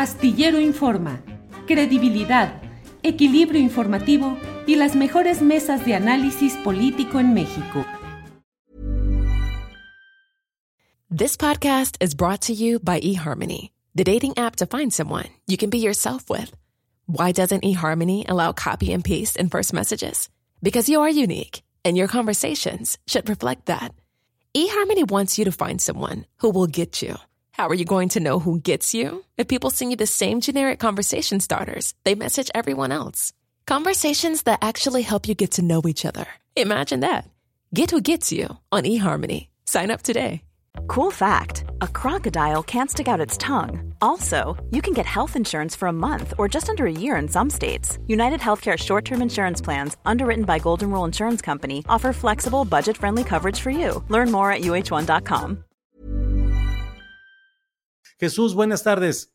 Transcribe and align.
Astillero 0.00 0.58
Informa, 0.58 1.20
credibilidad, 1.66 2.62
equilibrio 3.02 3.60
informativo 3.60 4.38
y 4.66 4.76
las 4.76 4.96
mejores 4.96 5.42
mesas 5.42 5.84
de 5.84 5.94
análisis 5.94 6.54
político 6.64 7.20
en 7.20 7.34
México. 7.34 7.84
This 11.10 11.36
podcast 11.36 11.98
is 12.00 12.14
brought 12.14 12.40
to 12.46 12.54
you 12.54 12.78
by 12.78 12.98
eHarmony, 13.00 13.72
the 13.94 14.02
dating 14.02 14.38
app 14.38 14.56
to 14.56 14.64
find 14.64 14.90
someone 14.90 15.28
you 15.46 15.58
can 15.58 15.68
be 15.68 15.76
yourself 15.76 16.30
with. 16.30 16.50
Why 17.04 17.30
doesn't 17.32 17.62
eHarmony 17.62 18.24
allow 18.26 18.52
copy 18.52 18.94
and 18.94 19.04
paste 19.04 19.36
in 19.36 19.50
first 19.50 19.74
messages? 19.74 20.30
Because 20.62 20.88
you 20.88 21.02
are 21.02 21.10
unique, 21.10 21.62
and 21.84 21.94
your 21.94 22.08
conversations 22.08 22.96
should 23.06 23.28
reflect 23.28 23.66
that. 23.66 23.92
eHarmony 24.56 25.10
wants 25.10 25.38
you 25.38 25.44
to 25.44 25.52
find 25.52 25.78
someone 25.78 26.24
who 26.38 26.48
will 26.48 26.66
get 26.66 27.02
you. 27.02 27.16
How 27.60 27.68
are 27.68 27.74
you 27.74 27.84
going 27.84 28.08
to 28.10 28.20
know 28.20 28.38
who 28.38 28.58
gets 28.58 28.94
you? 28.94 29.22
If 29.36 29.46
people 29.46 29.68
send 29.68 29.90
you 29.90 29.98
the 29.98 30.06
same 30.06 30.40
generic 30.40 30.78
conversation 30.78 31.40
starters, 31.40 31.92
they 32.04 32.14
message 32.14 32.50
everyone 32.54 32.90
else. 32.90 33.34
Conversations 33.66 34.44
that 34.44 34.60
actually 34.62 35.02
help 35.02 35.28
you 35.28 35.34
get 35.34 35.50
to 35.50 35.62
know 35.62 35.82
each 35.84 36.06
other. 36.06 36.24
Imagine 36.56 37.00
that. 37.00 37.28
Get 37.74 37.90
who 37.90 38.00
gets 38.00 38.32
you 38.32 38.56
on 38.72 38.84
eHarmony. 38.84 39.48
Sign 39.66 39.90
up 39.90 40.00
today. 40.00 40.40
Cool 40.88 41.10
fact 41.10 41.64
a 41.82 41.86
crocodile 41.86 42.62
can't 42.62 42.90
stick 42.90 43.08
out 43.08 43.26
its 43.26 43.36
tongue. 43.36 43.92
Also, 44.00 44.56
you 44.70 44.80
can 44.80 44.94
get 44.94 45.04
health 45.04 45.36
insurance 45.36 45.76
for 45.76 45.86
a 45.86 46.00
month 46.08 46.32
or 46.38 46.48
just 46.48 46.70
under 46.70 46.86
a 46.86 46.98
year 47.04 47.14
in 47.16 47.28
some 47.28 47.50
states. 47.50 47.98
United 48.06 48.40
Healthcare 48.40 48.78
short 48.78 49.04
term 49.04 49.20
insurance 49.20 49.60
plans, 49.60 49.98
underwritten 50.06 50.46
by 50.46 50.58
Golden 50.58 50.90
Rule 50.90 51.04
Insurance 51.04 51.42
Company, 51.42 51.84
offer 51.90 52.14
flexible, 52.14 52.64
budget 52.64 52.96
friendly 52.96 53.22
coverage 53.22 53.60
for 53.60 53.70
you. 53.70 54.02
Learn 54.08 54.30
more 54.32 54.50
at 54.50 54.62
uh1.com. 54.62 55.64
Jesús, 58.20 58.54
buenas 58.54 58.82
tardes. 58.82 59.32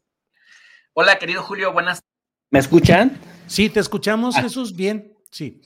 Hola, 0.93 1.17
querido 1.17 1.41
Julio, 1.41 1.73
buenas. 1.73 2.01
¿Me 2.51 2.59
escuchan? 2.59 3.19
Sí, 3.47 3.67
te 3.67 3.79
escuchamos, 3.79 4.35
ah. 4.37 4.43
Jesús. 4.43 4.75
Bien, 4.75 5.11
sí. 5.31 5.59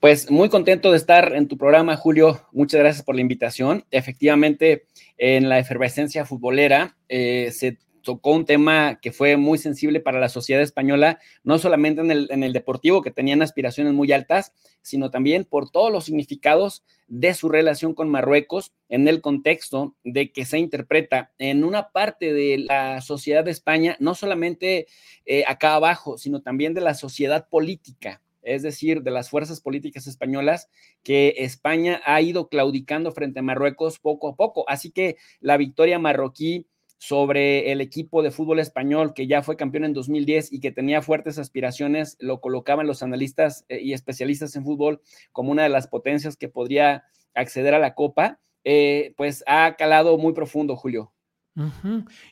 Pues 0.00 0.30
muy 0.30 0.50
contento 0.50 0.90
de 0.90 0.98
estar 0.98 1.34
en 1.34 1.48
tu 1.48 1.56
programa, 1.56 1.96
Julio. 1.96 2.46
Muchas 2.52 2.80
gracias 2.80 3.04
por 3.04 3.14
la 3.14 3.22
invitación. 3.22 3.86
Efectivamente, 3.90 4.86
en 5.16 5.48
la 5.48 5.58
efervescencia 5.58 6.26
futbolera 6.26 6.98
eh, 7.08 7.50
se 7.52 7.78
tocó 8.08 8.30
un 8.30 8.46
tema 8.46 9.00
que 9.02 9.12
fue 9.12 9.36
muy 9.36 9.58
sensible 9.58 10.00
para 10.00 10.18
la 10.18 10.30
sociedad 10.30 10.62
española, 10.62 11.18
no 11.44 11.58
solamente 11.58 12.00
en 12.00 12.10
el, 12.10 12.26
en 12.30 12.42
el, 12.42 12.54
deportivo, 12.54 13.02
que 13.02 13.10
tenían 13.10 13.42
aspiraciones 13.42 13.92
muy 13.92 14.10
altas, 14.12 14.54
sino 14.80 15.10
también 15.10 15.44
por 15.44 15.68
todos 15.68 15.92
los 15.92 16.06
significados 16.06 16.82
de 17.06 17.34
su 17.34 17.50
relación 17.50 17.92
con 17.92 18.08
Marruecos 18.08 18.72
en 18.88 19.06
el 19.08 19.20
contexto 19.20 19.94
de 20.04 20.32
que 20.32 20.46
se 20.46 20.58
interpreta 20.58 21.34
en 21.36 21.64
una 21.64 21.90
parte 21.90 22.32
de 22.32 22.64
la 22.66 23.02
sociedad 23.02 23.44
de 23.44 23.50
España, 23.50 23.94
no 24.00 24.14
solamente 24.14 24.86
eh, 25.26 25.44
acá 25.46 25.74
abajo, 25.74 26.16
sino 26.16 26.40
también 26.40 26.72
de 26.72 26.80
la 26.80 26.94
sociedad 26.94 27.46
política, 27.50 28.22
es 28.40 28.62
decir, 28.62 29.02
de 29.02 29.10
las 29.10 29.28
fuerzas 29.28 29.60
políticas 29.60 30.06
españolas, 30.06 30.70
que 31.02 31.34
España 31.36 32.00
ha 32.06 32.22
ido 32.22 32.48
claudicando 32.48 33.12
frente 33.12 33.40
a 33.40 33.42
Marruecos 33.42 33.98
poco 33.98 34.28
a 34.28 34.34
poco. 34.34 34.64
Así 34.66 34.92
que 34.92 35.18
la 35.40 35.58
victoria 35.58 35.98
marroquí 35.98 36.66
sobre 36.98 37.72
el 37.72 37.80
equipo 37.80 38.22
de 38.22 38.30
fútbol 38.30 38.58
español 38.58 39.14
que 39.14 39.26
ya 39.26 39.42
fue 39.42 39.56
campeón 39.56 39.84
en 39.84 39.92
2010 39.92 40.52
y 40.52 40.60
que 40.60 40.72
tenía 40.72 41.00
fuertes 41.00 41.38
aspiraciones, 41.38 42.16
lo 42.18 42.40
colocaban 42.40 42.86
los 42.86 43.02
analistas 43.02 43.64
eh, 43.68 43.80
y 43.80 43.92
especialistas 43.92 44.54
en 44.56 44.64
fútbol 44.64 45.00
como 45.32 45.52
una 45.52 45.62
de 45.62 45.68
las 45.68 45.86
potencias 45.86 46.36
que 46.36 46.48
podría 46.48 47.04
acceder 47.34 47.74
a 47.74 47.78
la 47.78 47.94
Copa, 47.94 48.40
eh, 48.64 49.14
pues 49.16 49.44
ha 49.46 49.76
calado 49.76 50.18
muy 50.18 50.32
profundo, 50.32 50.76
Julio. 50.76 51.12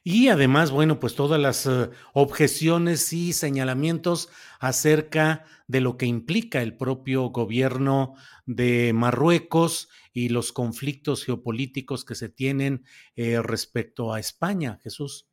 Y 0.04 0.28
además, 0.28 0.70
bueno, 0.70 1.00
pues 1.00 1.16
todas 1.16 1.40
las 1.40 1.66
eh, 1.66 1.90
objeciones 2.12 3.12
y 3.12 3.32
señalamientos 3.32 4.28
acerca 4.60 5.44
de 5.66 5.80
lo 5.80 5.96
que 5.96 6.06
implica 6.06 6.62
el 6.62 6.76
propio 6.76 7.30
gobierno 7.30 8.14
de 8.44 8.92
Marruecos 8.92 9.88
y 10.16 10.30
los 10.30 10.50
conflictos 10.50 11.26
geopolíticos 11.26 12.06
que 12.06 12.14
se 12.14 12.30
tienen 12.30 12.86
eh, 13.16 13.38
respecto 13.42 14.14
a 14.14 14.18
España, 14.18 14.80
Jesús. 14.82 15.28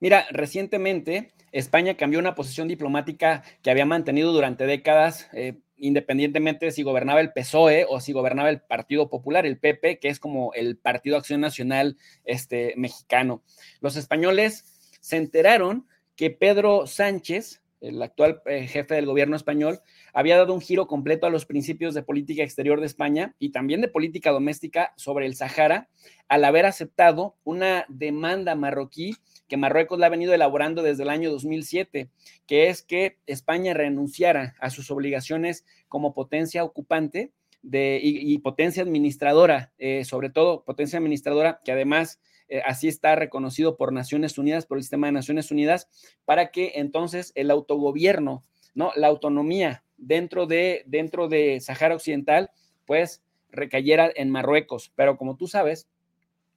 Mira, 0.00 0.26
recientemente 0.32 1.32
España 1.52 1.96
cambió 1.96 2.18
una 2.18 2.34
posición 2.34 2.66
diplomática 2.66 3.44
que 3.62 3.70
había 3.70 3.86
mantenido 3.86 4.32
durante 4.32 4.66
décadas, 4.66 5.28
eh, 5.32 5.60
independientemente 5.76 6.72
si 6.72 6.82
gobernaba 6.82 7.20
el 7.20 7.32
PSOE 7.32 7.86
o 7.88 8.00
si 8.00 8.12
gobernaba 8.12 8.50
el 8.50 8.60
Partido 8.60 9.08
Popular, 9.08 9.46
el 9.46 9.60
PP, 9.60 10.00
que 10.00 10.08
es 10.08 10.18
como 10.18 10.52
el 10.54 10.76
Partido 10.76 11.16
Acción 11.16 11.40
Nacional 11.40 11.96
este, 12.24 12.74
mexicano. 12.76 13.44
Los 13.80 13.94
españoles 13.94 14.64
se 15.00 15.18
enteraron 15.18 15.86
que 16.16 16.30
Pedro 16.30 16.88
Sánchez, 16.88 17.62
el 17.80 18.02
actual 18.02 18.40
eh, 18.46 18.66
jefe 18.66 18.94
del 18.94 19.06
gobierno 19.06 19.36
español, 19.36 19.80
había 20.12 20.36
dado 20.36 20.54
un 20.54 20.60
giro 20.60 20.86
completo 20.86 21.26
a 21.26 21.30
los 21.30 21.46
principios 21.46 21.94
de 21.94 22.02
política 22.02 22.42
exterior 22.42 22.80
de 22.80 22.86
España 22.86 23.34
y 23.38 23.50
también 23.50 23.80
de 23.80 23.88
política 23.88 24.30
doméstica 24.30 24.92
sobre 24.96 25.26
el 25.26 25.34
Sahara, 25.34 25.88
al 26.28 26.44
haber 26.44 26.66
aceptado 26.66 27.36
una 27.44 27.84
demanda 27.88 28.54
marroquí 28.54 29.16
que 29.48 29.56
Marruecos 29.56 29.98
la 29.98 30.06
ha 30.06 30.10
venido 30.10 30.34
elaborando 30.34 30.82
desde 30.82 31.04
el 31.04 31.10
año 31.10 31.30
2007, 31.30 32.10
que 32.46 32.68
es 32.68 32.82
que 32.82 33.18
España 33.26 33.74
renunciara 33.74 34.54
a 34.60 34.70
sus 34.70 34.90
obligaciones 34.90 35.64
como 35.88 36.14
potencia 36.14 36.64
ocupante 36.64 37.32
y, 37.62 38.38
potencia 38.38 38.82
administradora, 38.82 39.72
eh, 39.78 40.04
sobre 40.04 40.30
todo 40.30 40.64
potencia 40.64 40.98
administradora, 40.98 41.60
que 41.64 41.72
además 41.72 42.20
eh, 42.48 42.62
así 42.64 42.88
está 42.88 43.14
reconocido 43.16 43.76
por 43.76 43.92
Naciones 43.92 44.38
Unidas, 44.38 44.66
por 44.66 44.78
el 44.78 44.84
sistema 44.84 45.06
de 45.08 45.12
Naciones 45.12 45.50
Unidas, 45.50 45.88
para 46.24 46.50
que 46.50 46.72
entonces 46.76 47.32
el 47.34 47.50
autogobierno, 47.50 48.44
¿no? 48.74 48.92
La 48.96 49.08
autonomía 49.08 49.84
dentro 49.96 50.46
de, 50.46 50.82
dentro 50.86 51.28
de 51.28 51.60
Sahara 51.60 51.94
Occidental, 51.94 52.50
pues 52.84 53.22
recayera 53.50 54.10
en 54.14 54.30
Marruecos. 54.30 54.92
Pero 54.94 55.16
como 55.16 55.36
tú 55.36 55.48
sabes, 55.48 55.88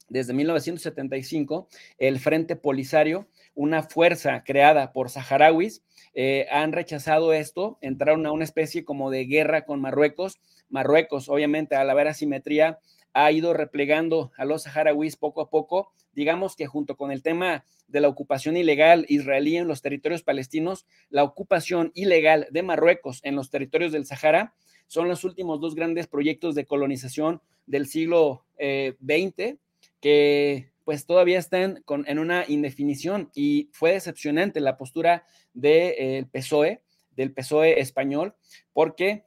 desde 0.09 0.33
1975, 0.33 1.67
el 1.97 2.19
Frente 2.19 2.55
Polisario, 2.55 3.27
una 3.55 3.83
fuerza 3.83 4.43
creada 4.43 4.91
por 4.91 5.09
saharauis, 5.09 5.83
eh, 6.13 6.47
han 6.51 6.71
rechazado 6.71 7.33
esto, 7.33 7.77
entraron 7.81 8.25
a 8.25 8.31
una 8.31 8.43
especie 8.43 8.83
como 8.83 9.11
de 9.11 9.25
guerra 9.25 9.65
con 9.65 9.79
Marruecos. 9.79 10.39
Marruecos, 10.69 11.29
obviamente, 11.29 11.75
al 11.75 11.89
haber 11.89 12.07
asimetría, 12.07 12.79
ha 13.13 13.31
ido 13.31 13.53
replegando 13.53 14.31
a 14.37 14.45
los 14.45 14.63
saharauis 14.63 15.15
poco 15.15 15.41
a 15.41 15.49
poco. 15.49 15.91
Digamos 16.13 16.55
que 16.55 16.67
junto 16.67 16.95
con 16.95 17.11
el 17.11 17.23
tema 17.23 17.65
de 17.87 18.01
la 18.01 18.07
ocupación 18.07 18.57
ilegal 18.57 19.05
israelí 19.09 19.57
en 19.57 19.67
los 19.67 19.81
territorios 19.81 20.23
palestinos, 20.23 20.85
la 21.09 21.23
ocupación 21.23 21.91
ilegal 21.95 22.47
de 22.51 22.63
Marruecos 22.63 23.19
en 23.23 23.35
los 23.35 23.49
territorios 23.49 23.91
del 23.91 24.05
Sahara 24.05 24.53
son 24.87 25.07
los 25.07 25.23
últimos 25.23 25.61
dos 25.61 25.75
grandes 25.75 26.07
proyectos 26.07 26.55
de 26.55 26.65
colonización 26.65 27.41
del 27.65 27.87
siglo 27.87 28.45
XX 28.57 29.39
eh, 29.39 29.57
que 30.01 30.71
pues 30.83 31.05
todavía 31.05 31.37
están 31.37 31.83
con, 31.85 32.03
en 32.07 32.17
una 32.17 32.45
indefinición 32.47 33.29
y 33.35 33.69
fue 33.73 33.91
decepcionante 33.91 34.59
la 34.59 34.77
postura 34.77 35.23
del 35.53 35.93
eh, 35.97 36.25
PSOE, 36.31 36.81
del 37.15 37.31
PSOE 37.31 37.79
español, 37.79 38.33
porque 38.73 39.25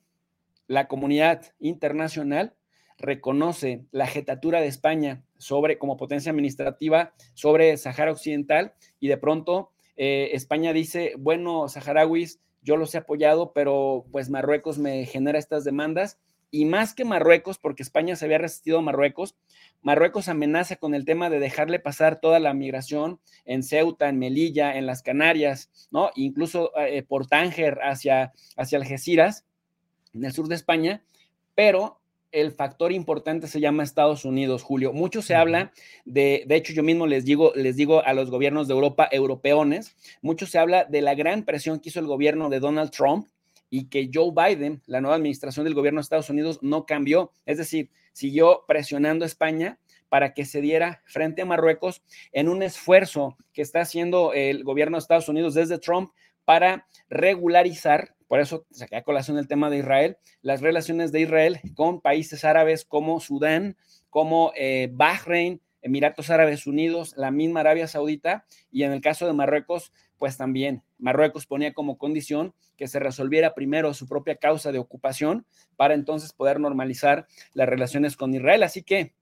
la 0.66 0.88
comunidad 0.88 1.52
internacional 1.60 2.54
reconoce 3.02 3.84
la 3.90 4.06
jetatura 4.06 4.60
de 4.60 4.68
España 4.68 5.22
sobre, 5.36 5.76
como 5.76 5.96
potencia 5.96 6.30
administrativa 6.30 7.12
sobre 7.34 7.76
Sahara 7.76 8.12
Occidental 8.12 8.72
y 9.00 9.08
de 9.08 9.18
pronto 9.18 9.70
eh, 9.96 10.30
España 10.32 10.72
dice, 10.72 11.14
bueno, 11.18 11.68
saharauis, 11.68 12.40
yo 12.62 12.76
los 12.76 12.94
he 12.94 12.98
apoyado, 12.98 13.52
pero 13.52 14.06
pues 14.12 14.30
Marruecos 14.30 14.78
me 14.78 15.04
genera 15.04 15.38
estas 15.38 15.64
demandas 15.64 16.18
y 16.54 16.66
más 16.66 16.94
que 16.94 17.06
Marruecos, 17.06 17.58
porque 17.58 17.82
España 17.82 18.14
se 18.14 18.26
había 18.26 18.36
resistido 18.36 18.78
a 18.78 18.82
Marruecos, 18.82 19.34
Marruecos 19.80 20.28
amenaza 20.28 20.76
con 20.76 20.94
el 20.94 21.06
tema 21.06 21.30
de 21.30 21.40
dejarle 21.40 21.80
pasar 21.80 22.20
toda 22.20 22.38
la 22.40 22.52
migración 22.52 23.20
en 23.46 23.62
Ceuta, 23.62 24.10
en 24.10 24.18
Melilla, 24.18 24.76
en 24.76 24.84
las 24.84 25.02
Canarias, 25.02 25.70
¿no? 25.90 26.10
Incluso 26.14 26.70
eh, 26.78 27.02
por 27.02 27.26
Tánger 27.26 27.78
hacia, 27.82 28.34
hacia 28.56 28.78
Algeciras, 28.78 29.46
en 30.12 30.26
el 30.26 30.32
sur 30.32 30.46
de 30.46 30.54
España, 30.54 31.02
pero 31.54 32.01
el 32.32 32.52
factor 32.52 32.92
importante 32.92 33.46
se 33.46 33.60
llama 33.60 33.82
Estados 33.82 34.24
Unidos, 34.24 34.62
Julio. 34.62 34.92
Mucho 34.92 35.22
se 35.22 35.34
habla 35.34 35.72
de, 36.04 36.44
de 36.46 36.56
hecho 36.56 36.72
yo 36.72 36.82
mismo 36.82 37.06
les 37.06 37.24
digo, 37.24 37.52
les 37.54 37.76
digo 37.76 38.04
a 38.04 38.14
los 38.14 38.30
gobiernos 38.30 38.66
de 38.68 38.74
Europa, 38.74 39.08
europeones, 39.12 39.96
mucho 40.22 40.46
se 40.46 40.58
habla 40.58 40.84
de 40.84 41.02
la 41.02 41.14
gran 41.14 41.44
presión 41.44 41.78
que 41.78 41.90
hizo 41.90 42.00
el 42.00 42.06
gobierno 42.06 42.48
de 42.48 42.60
Donald 42.60 42.90
Trump 42.90 43.28
y 43.70 43.88
que 43.88 44.10
Joe 44.12 44.32
Biden, 44.34 44.82
la 44.86 45.00
nueva 45.00 45.16
administración 45.16 45.64
del 45.64 45.74
gobierno 45.74 46.00
de 46.00 46.02
Estados 46.02 46.28
Unidos, 46.28 46.58
no 46.62 46.84
cambió. 46.84 47.32
Es 47.46 47.58
decir, 47.58 47.90
siguió 48.12 48.64
presionando 48.66 49.24
a 49.24 49.26
España 49.26 49.78
para 50.08 50.34
que 50.34 50.44
se 50.44 50.60
diera 50.60 51.02
frente 51.06 51.40
a 51.40 51.46
Marruecos 51.46 52.02
en 52.32 52.50
un 52.50 52.62
esfuerzo 52.62 53.38
que 53.54 53.62
está 53.62 53.80
haciendo 53.80 54.34
el 54.34 54.62
gobierno 54.62 54.96
de 54.96 55.00
Estados 55.00 55.28
Unidos 55.30 55.54
desde 55.54 55.78
Trump 55.78 56.10
para 56.44 56.86
regularizar 57.08 58.14
por 58.32 58.40
eso 58.40 58.64
saqué 58.70 58.96
a 58.96 59.02
colación 59.02 59.36
el 59.36 59.46
tema 59.46 59.68
de 59.68 59.76
Israel, 59.76 60.16
las 60.40 60.62
relaciones 60.62 61.12
de 61.12 61.20
Israel 61.20 61.60
con 61.74 62.00
países 62.00 62.46
árabes 62.46 62.86
como 62.86 63.20
Sudán, 63.20 63.76
como 64.08 64.52
eh, 64.56 64.88
Bahrein, 64.90 65.60
Emiratos 65.82 66.30
Árabes 66.30 66.66
Unidos, 66.66 67.12
la 67.18 67.30
misma 67.30 67.60
Arabia 67.60 67.88
Saudita, 67.88 68.46
y 68.70 68.84
en 68.84 68.92
el 68.92 69.02
caso 69.02 69.26
de 69.26 69.34
Marruecos, 69.34 69.92
pues 70.16 70.38
también 70.38 70.82
Marruecos 70.96 71.44
ponía 71.44 71.74
como 71.74 71.98
condición 71.98 72.54
que 72.78 72.88
se 72.88 73.00
resolviera 73.00 73.52
primero 73.52 73.92
su 73.92 74.08
propia 74.08 74.36
causa 74.36 74.72
de 74.72 74.78
ocupación 74.78 75.44
para 75.76 75.92
entonces 75.92 76.32
poder 76.32 76.58
normalizar 76.58 77.26
las 77.52 77.68
relaciones 77.68 78.16
con 78.16 78.34
Israel. 78.34 78.62
Así 78.62 78.82
que 78.82 79.12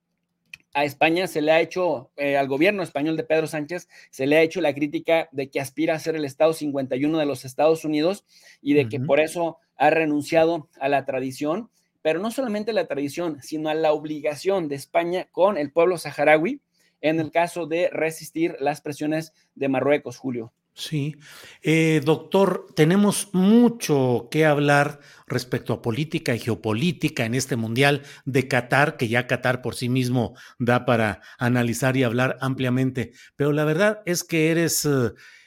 a 0.72 0.84
España 0.84 1.26
se 1.26 1.42
le 1.42 1.52
ha 1.52 1.60
hecho, 1.60 2.10
eh, 2.16 2.36
al 2.36 2.48
gobierno 2.48 2.82
español 2.82 3.16
de 3.16 3.24
Pedro 3.24 3.46
Sánchez, 3.46 3.88
se 4.10 4.26
le 4.26 4.36
ha 4.36 4.42
hecho 4.42 4.60
la 4.60 4.74
crítica 4.74 5.28
de 5.32 5.50
que 5.50 5.60
aspira 5.60 5.94
a 5.94 5.98
ser 5.98 6.16
el 6.16 6.24
Estado 6.24 6.52
51 6.52 7.18
de 7.18 7.26
los 7.26 7.44
Estados 7.44 7.84
Unidos 7.84 8.24
y 8.60 8.74
de 8.74 8.88
que 8.88 9.00
por 9.00 9.20
eso 9.20 9.58
ha 9.76 9.90
renunciado 9.90 10.68
a 10.78 10.88
la 10.88 11.04
tradición, 11.04 11.70
pero 12.02 12.20
no 12.20 12.30
solamente 12.30 12.72
la 12.72 12.86
tradición, 12.86 13.42
sino 13.42 13.68
a 13.68 13.74
la 13.74 13.92
obligación 13.92 14.68
de 14.68 14.76
España 14.76 15.28
con 15.32 15.58
el 15.58 15.72
pueblo 15.72 15.98
saharaui 15.98 16.60
en 17.00 17.18
el 17.18 17.30
caso 17.30 17.66
de 17.66 17.88
resistir 17.90 18.56
las 18.60 18.80
presiones 18.80 19.32
de 19.54 19.68
Marruecos, 19.68 20.18
Julio. 20.18 20.52
Sí, 20.80 21.16
eh, 21.62 22.00
doctor, 22.02 22.66
tenemos 22.74 23.28
mucho 23.34 24.28
que 24.30 24.46
hablar 24.46 25.00
respecto 25.26 25.74
a 25.74 25.82
política 25.82 26.34
y 26.34 26.38
geopolítica 26.38 27.26
en 27.26 27.34
este 27.34 27.56
mundial 27.56 28.02
de 28.24 28.48
Qatar, 28.48 28.96
que 28.96 29.06
ya 29.06 29.26
Qatar 29.26 29.60
por 29.60 29.74
sí 29.74 29.90
mismo 29.90 30.34
da 30.58 30.86
para 30.86 31.20
analizar 31.38 31.98
y 31.98 32.02
hablar 32.02 32.38
ampliamente, 32.40 33.12
pero 33.36 33.52
la 33.52 33.66
verdad 33.66 34.00
es 34.06 34.24
que 34.24 34.50
eres 34.50 34.88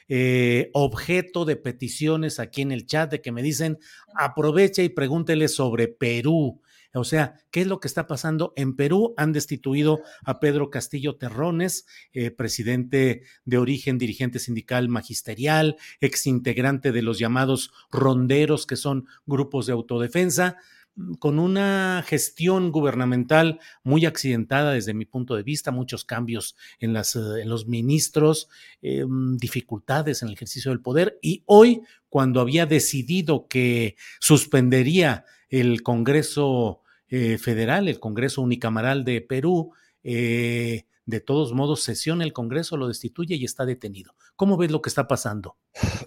eh, 0.06 0.70
objeto 0.72 1.44
de 1.44 1.56
peticiones 1.56 2.38
aquí 2.38 2.62
en 2.62 2.70
el 2.70 2.86
chat 2.86 3.10
de 3.10 3.20
que 3.20 3.32
me 3.32 3.42
dicen 3.42 3.80
aprovecha 4.14 4.82
y 4.82 4.88
pregúntele 4.88 5.48
sobre 5.48 5.88
Perú. 5.88 6.60
O 6.94 7.04
sea, 7.04 7.34
¿qué 7.50 7.62
es 7.62 7.66
lo 7.66 7.80
que 7.80 7.88
está 7.88 8.06
pasando? 8.06 8.52
En 8.56 8.76
Perú 8.76 9.14
han 9.16 9.32
destituido 9.32 10.02
a 10.24 10.38
Pedro 10.38 10.70
Castillo 10.70 11.16
Terrones, 11.16 11.86
eh, 12.12 12.30
presidente 12.30 13.22
de 13.44 13.58
origen, 13.58 13.98
dirigente 13.98 14.38
sindical 14.38 14.88
magisterial, 14.88 15.76
exintegrante 16.00 16.92
de 16.92 17.02
los 17.02 17.18
llamados 17.18 17.72
ronderos, 17.90 18.66
que 18.66 18.76
son 18.76 19.06
grupos 19.26 19.66
de 19.66 19.72
autodefensa 19.72 20.56
mm, 20.94 21.14
con 21.14 21.40
una 21.40 22.04
gestión 22.06 22.70
gubernamental 22.70 23.58
muy 23.82 24.06
accidentada 24.06 24.72
desde 24.72 24.94
mi 24.94 25.04
punto 25.04 25.34
de 25.34 25.42
vista, 25.42 25.72
muchos 25.72 26.04
cambios 26.04 26.54
en, 26.78 26.94
eh, 26.94 27.02
los 27.44 27.66
ministros, 27.66 28.48
eh, 28.82 29.04
mm, 29.04 29.36
dificultades 29.38 30.22
en 30.22 30.28
el 30.28 30.34
ejercicio 30.34 30.70
del 30.70 30.80
poder 30.80 31.18
y 31.20 31.42
hoy, 31.46 31.82
cuando 32.08 32.40
había 32.40 32.66
decidido 32.66 33.48
que 33.48 33.96
suspendería 34.20 35.24
el 35.48 35.82
Congreso 35.82 36.83
eh, 37.16 37.38
federal, 37.38 37.86
el 37.86 38.00
Congreso 38.00 38.42
Unicameral 38.42 39.04
de 39.04 39.20
Perú, 39.20 39.72
eh, 40.02 40.82
de 41.06 41.20
todos 41.20 41.52
modos 41.52 41.84
sesiona 41.84 42.24
el 42.24 42.32
Congreso, 42.32 42.76
lo 42.76 42.88
destituye 42.88 43.36
y 43.36 43.44
está 43.44 43.64
detenido. 43.64 44.16
¿Cómo 44.34 44.56
ves 44.56 44.72
lo 44.72 44.82
que 44.82 44.88
está 44.88 45.06
pasando? 45.06 45.56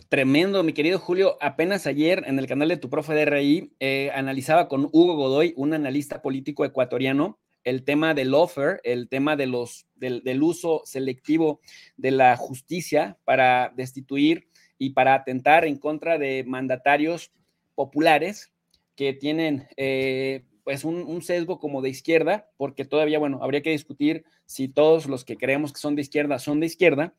Tremendo, 0.10 0.64
mi 0.64 0.74
querido 0.74 1.00
Julio. 1.00 1.38
Apenas 1.40 1.88
ayer 1.88 2.26
en 2.28 2.40
el 2.40 2.46
canal 2.46 2.68
de 2.68 2.76
tu 2.76 2.90
profe 2.90 3.14
de 3.14 3.24
RI 3.24 3.74
eh, 3.80 4.12
analizaba 4.14 4.68
con 4.68 4.90
Hugo 4.92 5.16
Godoy, 5.16 5.54
un 5.56 5.74
analista 5.74 6.22
político 6.22 6.66
ecuatoriano, 6.66 7.40
el 7.64 7.86
tema 7.86 8.14
del 8.14 8.34
offer, 8.34 8.82
el 8.84 9.08
tema 9.08 9.38
de 9.38 9.48
los, 9.48 9.88
del, 9.96 10.24
del 10.26 10.44
uso 10.44 10.82
selectivo 10.84 11.62
de 11.96 12.12
la 12.12 12.36
justicia 12.36 13.18
para 13.24 13.72
destituir 13.78 14.50
y 14.78 14.90
para 14.90 15.14
atentar 15.14 15.64
en 15.64 15.78
contra 15.78 16.18
de 16.18 16.44
mandatarios 16.46 17.32
populares 17.76 18.52
que 18.98 19.14
tienen 19.14 19.70
eh, 19.78 20.44
pues 20.68 20.84
un, 20.84 21.22
sesgo 21.22 21.60
como 21.60 21.82
de 21.82 21.88
izquierda, 21.88 22.50
porque 22.58 22.84
todavía, 22.84 23.20
bueno, 23.20 23.40
habría 23.42 23.62
que 23.62 23.70
discutir 23.70 24.26
si 24.46 24.68
todos 24.68 25.06
los 25.06 25.24
que 25.24 25.38
creemos 25.38 25.72
que 25.72 25.80
son 25.80 25.96
de 25.96 26.02
izquierda 26.02 26.40
son 26.40 26.60
de 26.60 26.66
izquierda. 26.66 27.14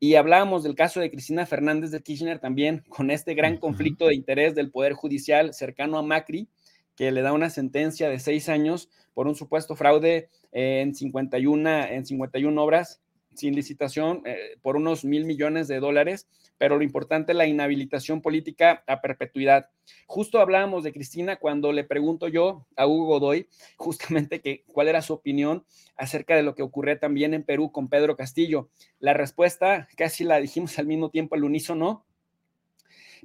Y 0.00 0.14
hablábamos 0.14 0.62
del 0.62 0.74
caso 0.74 1.00
de 1.00 1.10
Cristina 1.10 1.44
Fernández 1.44 1.90
de 1.90 2.00
Kirchner 2.00 2.38
también, 2.38 2.82
con 2.88 3.10
este 3.10 3.34
gran 3.34 3.58
conflicto 3.58 4.06
de 4.06 4.14
interés 4.14 4.54
del 4.54 4.70
Poder 4.70 4.94
Judicial 4.94 5.52
cercano 5.52 5.98
a 5.98 6.02
Macri, 6.02 6.48
que 6.96 7.12
le 7.12 7.20
da 7.20 7.34
una 7.34 7.50
sentencia 7.50 8.08
de 8.08 8.18
seis 8.18 8.48
años 8.48 8.88
por 9.12 9.26
un 9.26 9.34
supuesto 9.34 9.76
fraude 9.76 10.30
en 10.50 10.94
51, 10.94 11.84
en 11.88 12.06
51 12.06 12.62
obras 12.62 13.02
sin 13.34 13.54
licitación 13.54 14.22
eh, 14.24 14.56
por 14.62 14.76
unos 14.76 15.04
mil 15.04 15.24
millones 15.24 15.68
de 15.68 15.80
dólares, 15.80 16.28
pero 16.58 16.76
lo 16.76 16.84
importante 16.84 17.32
es 17.32 17.38
la 17.38 17.46
inhabilitación 17.46 18.22
política 18.22 18.84
a 18.86 19.00
perpetuidad. 19.00 19.70
Justo 20.06 20.40
hablábamos 20.40 20.84
de 20.84 20.92
Cristina 20.92 21.36
cuando 21.36 21.72
le 21.72 21.84
pregunto 21.84 22.28
yo 22.28 22.66
a 22.76 22.86
Hugo 22.86 23.06
Godoy 23.06 23.48
justamente 23.76 24.40
que 24.40 24.64
cuál 24.66 24.88
era 24.88 25.02
su 25.02 25.12
opinión 25.12 25.64
acerca 25.96 26.36
de 26.36 26.42
lo 26.42 26.54
que 26.54 26.62
ocurría 26.62 26.98
también 26.98 27.34
en 27.34 27.42
Perú 27.42 27.72
con 27.72 27.88
Pedro 27.88 28.16
Castillo. 28.16 28.70
La 28.98 29.14
respuesta 29.14 29.88
casi 29.96 30.24
la 30.24 30.40
dijimos 30.40 30.78
al 30.78 30.86
mismo 30.86 31.10
tiempo 31.10 31.34
al 31.34 31.44
unísono. 31.44 32.04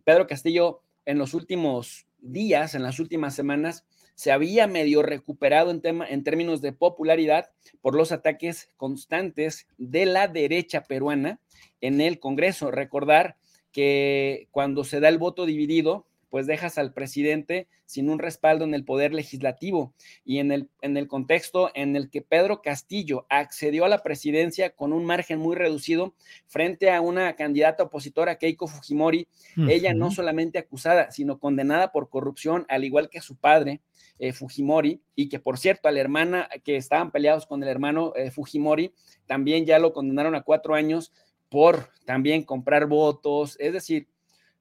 Pedro 0.03 0.27
Castillo 0.27 0.81
en 1.05 1.17
los 1.17 1.33
últimos 1.33 2.07
días, 2.19 2.75
en 2.75 2.83
las 2.83 2.99
últimas 2.99 3.35
semanas, 3.35 3.85
se 4.19 4.33
había 4.33 4.67
medio 4.67 5.01
recuperado 5.01 5.71
en, 5.71 5.79
tema, 5.79 6.05
en 6.05 6.25
términos 6.25 6.59
de 6.59 6.73
popularidad 6.73 7.51
por 7.79 7.95
los 7.95 8.11
ataques 8.11 8.69
constantes 8.75 9.65
de 9.77 10.05
la 10.05 10.27
derecha 10.27 10.83
peruana 10.83 11.39
en 11.79 12.01
el 12.01 12.19
Congreso. 12.19 12.69
Recordar 12.69 13.37
que 13.71 14.49
cuando 14.51 14.83
se 14.83 14.99
da 14.99 15.07
el 15.07 15.19
voto 15.19 15.45
dividido, 15.45 16.05
pues 16.29 16.47
dejas 16.47 16.77
al 16.77 16.91
presidente 16.91 17.69
sin 17.85 18.09
un 18.09 18.19
respaldo 18.19 18.65
en 18.65 18.73
el 18.73 18.83
poder 18.83 19.13
legislativo 19.13 19.93
y 20.25 20.39
en 20.39 20.51
el, 20.51 20.69
en 20.81 20.97
el 20.97 21.07
contexto 21.07 21.71
en 21.73 21.95
el 21.95 22.09
que 22.09 22.21
Pedro 22.21 22.61
Castillo 22.61 23.25
accedió 23.29 23.85
a 23.85 23.89
la 23.89 24.03
presidencia 24.03 24.71
con 24.71 24.91
un 24.91 25.05
margen 25.05 25.39
muy 25.39 25.55
reducido 25.55 26.13
frente 26.45 26.91
a 26.91 26.99
una 26.99 27.37
candidata 27.37 27.83
opositora, 27.83 28.37
Keiko 28.37 28.67
Fujimori, 28.67 29.29
ella 29.69 29.93
no 29.93 30.11
solamente 30.11 30.59
acusada, 30.59 31.09
sino 31.09 31.39
condenada 31.39 31.93
por 31.93 32.09
corrupción, 32.09 32.65
al 32.67 32.83
igual 32.83 33.09
que 33.09 33.21
su 33.21 33.37
padre, 33.37 33.79
eh, 34.19 34.33
Fujimori, 34.33 35.01
y 35.15 35.29
que 35.29 35.39
por 35.39 35.57
cierto, 35.57 35.87
a 35.87 35.91
la 35.91 35.99
hermana 35.99 36.49
que 36.63 36.75
estaban 36.75 37.11
peleados 37.11 37.45
con 37.45 37.63
el 37.63 37.69
hermano 37.69 38.13
eh, 38.15 38.31
Fujimori, 38.31 38.93
también 39.25 39.65
ya 39.65 39.79
lo 39.79 39.93
condenaron 39.93 40.35
a 40.35 40.43
cuatro 40.43 40.75
años 40.75 41.11
por 41.49 41.89
también 42.05 42.43
comprar 42.43 42.85
votos, 42.85 43.55
es 43.59 43.73
decir, 43.73 44.07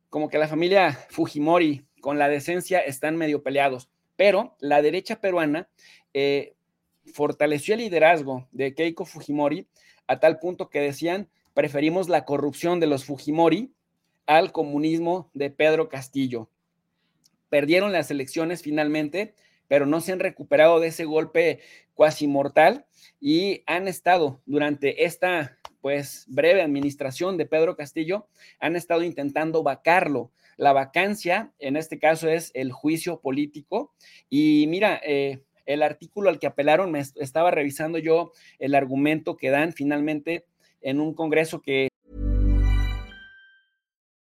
como 0.08 0.28
que 0.28 0.38
la 0.38 0.48
familia 0.48 0.92
Fujimori 1.10 1.84
con 2.00 2.18
la 2.18 2.28
decencia 2.28 2.78
están 2.78 3.16
medio 3.16 3.42
peleados, 3.42 3.90
pero 4.16 4.56
la 4.60 4.80
derecha 4.80 5.20
peruana 5.20 5.68
eh, 6.14 6.54
fortaleció 7.12 7.74
el 7.74 7.80
liderazgo 7.80 8.48
de 8.52 8.74
Keiko 8.74 9.04
Fujimori 9.04 9.66
a 10.06 10.18
tal 10.20 10.38
punto 10.38 10.70
que 10.70 10.80
decían, 10.80 11.28
preferimos 11.52 12.08
la 12.08 12.24
corrupción 12.24 12.80
de 12.80 12.86
los 12.86 13.04
Fujimori 13.04 13.72
al 14.26 14.52
comunismo 14.52 15.30
de 15.34 15.50
Pedro 15.50 15.88
Castillo. 15.88 16.48
Perdieron 17.48 17.92
las 17.92 18.10
elecciones 18.10 18.62
finalmente, 18.62 19.34
pero 19.68 19.86
no 19.86 20.00
se 20.00 20.12
han 20.12 20.18
recuperado 20.18 20.80
de 20.80 20.88
ese 20.88 21.04
golpe 21.04 21.60
cuasi 21.94 22.26
mortal 22.26 22.86
y 23.20 23.62
han 23.66 23.88
estado 23.88 24.40
durante 24.46 25.04
esta 25.04 25.58
pues 25.80 26.24
breve 26.28 26.62
administración 26.62 27.36
de 27.36 27.46
Pedro 27.46 27.76
Castillo, 27.76 28.28
han 28.58 28.76
estado 28.76 29.02
intentando 29.02 29.62
vacarlo. 29.62 30.32
La 30.56 30.72
vacancia, 30.72 31.52
en 31.60 31.76
este 31.76 32.00
caso, 32.00 32.28
es 32.28 32.50
el 32.54 32.72
juicio 32.72 33.20
político. 33.20 33.94
Y 34.28 34.66
mira, 34.68 35.00
eh, 35.04 35.44
el 35.66 35.82
artículo 35.82 36.30
al 36.30 36.38
que 36.38 36.48
apelaron, 36.48 36.90
me 36.90 37.00
estaba 37.00 37.50
revisando 37.50 37.98
yo 37.98 38.32
el 38.58 38.74
argumento 38.74 39.36
que 39.36 39.50
dan 39.50 39.72
finalmente 39.72 40.46
en 40.80 41.00
un 41.00 41.14
congreso 41.14 41.62
que... 41.62 41.87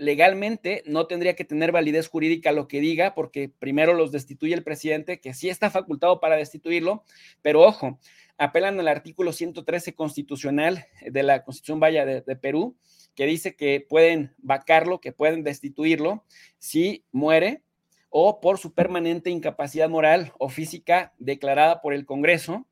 Legalmente 0.00 0.82
no 0.86 1.06
tendría 1.06 1.36
que 1.36 1.44
tener 1.44 1.72
validez 1.72 2.08
jurídica 2.08 2.52
lo 2.52 2.68
que 2.68 2.80
diga, 2.80 3.14
porque 3.14 3.50
primero 3.50 3.92
los 3.92 4.12
destituye 4.12 4.54
el 4.54 4.64
presidente, 4.64 5.20
que 5.20 5.34
sí 5.34 5.50
está 5.50 5.68
facultado 5.68 6.20
para 6.20 6.36
destituirlo, 6.36 7.04
pero 7.42 7.60
ojo, 7.60 8.00
apelan 8.38 8.80
al 8.80 8.88
artículo 8.88 9.34
113 9.34 9.94
constitucional 9.94 10.86
de 11.02 11.22
la 11.22 11.44
Constitución 11.44 11.80
Vaya 11.80 12.06
de, 12.06 12.22
de 12.22 12.34
Perú, 12.34 12.78
que 13.14 13.26
dice 13.26 13.56
que 13.56 13.84
pueden 13.86 14.32
vacarlo, 14.38 15.02
que 15.02 15.12
pueden 15.12 15.44
destituirlo 15.44 16.24
si 16.56 17.04
muere 17.12 17.62
o 18.08 18.40
por 18.40 18.56
su 18.56 18.72
permanente 18.72 19.28
incapacidad 19.28 19.90
moral 19.90 20.32
o 20.38 20.48
física 20.48 21.12
declarada 21.18 21.82
por 21.82 21.92
el 21.92 22.06
Congreso 22.06 22.66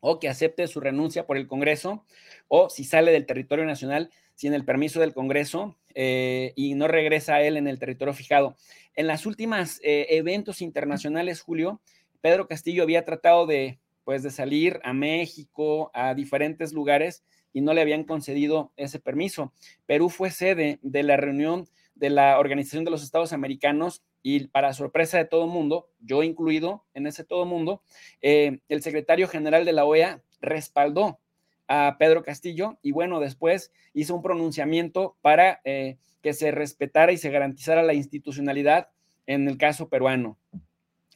o 0.00 0.18
que 0.18 0.28
acepte 0.28 0.66
su 0.66 0.80
renuncia 0.80 1.24
por 1.24 1.36
el 1.36 1.46
Congreso 1.46 2.04
o 2.48 2.68
si 2.68 2.82
sale 2.82 3.12
del 3.12 3.26
territorio 3.26 3.64
nacional 3.64 4.10
sin 4.38 4.54
el 4.54 4.64
permiso 4.64 5.00
del 5.00 5.14
Congreso 5.14 5.76
eh, 5.96 6.52
y 6.54 6.74
no 6.74 6.86
regresa 6.86 7.34
a 7.34 7.42
él 7.42 7.56
en 7.56 7.66
el 7.66 7.80
territorio 7.80 8.14
fijado. 8.14 8.56
En 8.94 9.08
las 9.08 9.26
últimas 9.26 9.80
eh, 9.82 10.06
eventos 10.10 10.62
internacionales, 10.62 11.40
Julio, 11.40 11.80
Pedro 12.20 12.46
Castillo 12.46 12.84
había 12.84 13.04
tratado 13.04 13.46
de, 13.46 13.80
pues, 14.04 14.22
de 14.22 14.30
salir 14.30 14.78
a 14.84 14.92
México, 14.92 15.90
a 15.92 16.14
diferentes 16.14 16.72
lugares, 16.72 17.24
y 17.52 17.62
no 17.62 17.74
le 17.74 17.80
habían 17.80 18.04
concedido 18.04 18.72
ese 18.76 19.00
permiso. 19.00 19.52
Perú 19.86 20.08
fue 20.08 20.30
sede 20.30 20.78
de 20.82 21.02
la 21.02 21.16
reunión 21.16 21.66
de 21.96 22.10
la 22.10 22.38
Organización 22.38 22.84
de 22.84 22.92
los 22.92 23.02
Estados 23.02 23.32
Americanos 23.32 24.04
y 24.22 24.46
para 24.46 24.72
sorpresa 24.72 25.18
de 25.18 25.24
todo 25.24 25.46
el 25.46 25.50
mundo, 25.50 25.90
yo 25.98 26.22
incluido 26.22 26.84
en 26.94 27.08
ese 27.08 27.24
todo 27.24 27.44
mundo, 27.44 27.82
eh, 28.22 28.60
el 28.68 28.82
secretario 28.82 29.26
general 29.26 29.64
de 29.64 29.72
la 29.72 29.84
OEA 29.84 30.22
respaldó 30.40 31.18
a 31.68 31.96
Pedro 31.98 32.22
Castillo 32.22 32.78
y 32.82 32.92
bueno, 32.92 33.20
después 33.20 33.70
hizo 33.92 34.14
un 34.14 34.22
pronunciamiento 34.22 35.16
para 35.20 35.60
eh, 35.64 35.98
que 36.22 36.32
se 36.32 36.50
respetara 36.50 37.12
y 37.12 37.18
se 37.18 37.30
garantizara 37.30 37.82
la 37.82 37.94
institucionalidad 37.94 38.88
en 39.26 39.46
el 39.48 39.58
caso 39.58 39.88
peruano. 39.88 40.38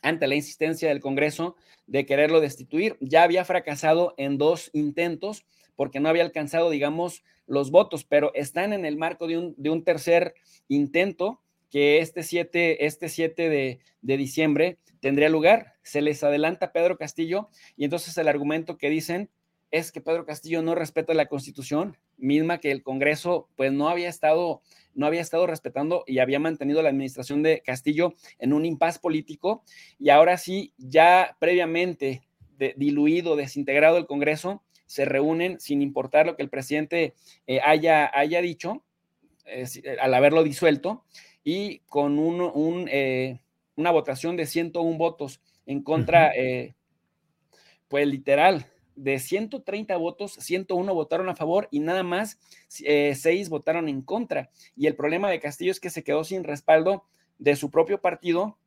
Ante 0.02 0.26
la 0.26 0.34
insistencia 0.34 0.88
del 0.88 1.00
Congreso 1.00 1.56
de 1.86 2.06
quererlo 2.06 2.40
destituir, 2.40 2.96
ya 3.00 3.22
había 3.22 3.44
fracasado 3.44 4.14
en 4.16 4.36
dos 4.36 4.70
intentos 4.72 5.44
porque 5.74 6.00
no 6.00 6.08
había 6.08 6.22
alcanzado, 6.22 6.70
digamos, 6.70 7.24
los 7.46 7.70
votos, 7.70 8.04
pero 8.04 8.32
están 8.34 8.72
en 8.72 8.84
el 8.84 8.96
marco 8.96 9.26
de 9.26 9.38
un, 9.38 9.54
de 9.56 9.70
un 9.70 9.84
tercer 9.84 10.34
intento 10.68 11.40
que 11.70 12.00
este 12.00 12.22
7, 12.22 12.84
este 12.84 13.08
7 13.08 13.48
de, 13.48 13.80
de 14.02 14.16
diciembre 14.16 14.78
tendría 15.00 15.28
lugar. 15.28 15.74
Se 15.82 16.02
les 16.02 16.22
adelanta 16.22 16.72
Pedro 16.72 16.98
Castillo 16.98 17.48
y 17.76 17.84
entonces 17.84 18.16
el 18.18 18.28
argumento 18.28 18.76
que 18.76 18.90
dicen 18.90 19.30
es 19.72 19.90
que 19.90 20.02
Pedro 20.02 20.24
Castillo 20.24 20.62
no 20.62 20.74
respeta 20.74 21.14
la 21.14 21.26
Constitución, 21.26 21.96
misma 22.18 22.58
que 22.58 22.70
el 22.70 22.82
Congreso 22.82 23.48
pues 23.56 23.72
no 23.72 23.88
había 23.88 24.08
estado 24.08 24.62
no 24.94 25.06
había 25.06 25.22
estado 25.22 25.46
respetando 25.46 26.04
y 26.06 26.18
había 26.18 26.38
mantenido 26.38 26.82
la 26.82 26.90
administración 26.90 27.42
de 27.42 27.62
Castillo 27.62 28.14
en 28.38 28.52
un 28.52 28.66
impas 28.66 28.98
político 28.98 29.64
y 29.98 30.10
ahora 30.10 30.36
sí 30.36 30.74
ya 30.76 31.36
previamente 31.40 32.22
diluido, 32.76 33.34
desintegrado 33.34 33.96
el 33.96 34.06
Congreso, 34.06 34.62
se 34.86 35.06
reúnen 35.06 35.58
sin 35.58 35.80
importar 35.80 36.26
lo 36.26 36.36
que 36.36 36.42
el 36.42 36.50
presidente 36.50 37.14
eh, 37.46 37.60
haya, 37.64 38.10
haya 38.12 38.42
dicho 38.42 38.84
eh, 39.46 39.66
al 40.00 40.12
haberlo 40.12 40.44
disuelto 40.44 41.04
y 41.42 41.78
con 41.86 42.18
un, 42.18 42.88
eh, 42.90 43.40
una 43.74 43.90
votación 43.90 44.36
de 44.36 44.46
101 44.46 44.98
votos 44.98 45.40
en 45.64 45.82
contra, 45.82 46.32
pues 47.88 48.06
literal, 48.06 48.66
de 48.96 49.18
130 49.18 49.96
votos, 49.96 50.32
101 50.32 50.94
votaron 50.94 51.28
a 51.28 51.36
favor 51.36 51.68
y 51.70 51.80
nada 51.80 52.02
más 52.02 52.38
eh, 52.84 53.14
6 53.14 53.48
votaron 53.48 53.88
en 53.88 54.02
contra. 54.02 54.50
Y 54.76 54.86
el 54.86 54.96
problema 54.96 55.30
de 55.30 55.40
Castillo 55.40 55.70
es 55.70 55.80
que 55.80 55.90
se 55.90 56.04
quedó 56.04 56.24
sin 56.24 56.44
respaldo 56.44 57.04
de 57.38 57.56
su 57.56 57.70
propio 57.70 58.00
partido 58.00 58.58